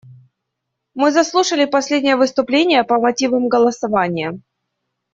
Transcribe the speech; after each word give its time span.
Мы 0.95 1.11
заслушали 1.11 1.65
последнее 1.65 2.15
выступление 2.15 2.83
по 2.83 2.99
мотивам 2.99 3.47
голосования. 3.49 4.39